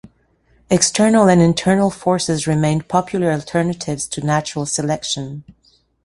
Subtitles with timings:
[0.71, 5.43] External and internal forces remained popular alternatives to natural selection.